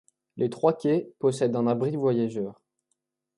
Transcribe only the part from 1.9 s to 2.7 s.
voyageurs.